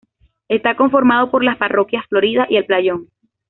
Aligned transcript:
Está 0.49 0.75
conformado 0.75 1.29
por 1.29 1.43
las 1.43 1.57
parroquias 1.57 2.07
Florida 2.07 2.47
y 2.49 2.55
El 2.55 2.65
Playón. 2.65 3.09